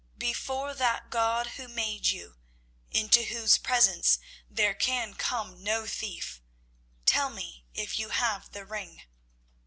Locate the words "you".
2.07-2.39, 7.99-8.09